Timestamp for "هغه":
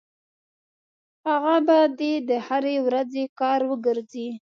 1.27-1.55